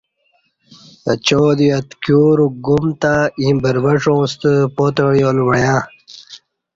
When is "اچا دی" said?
1.11-1.67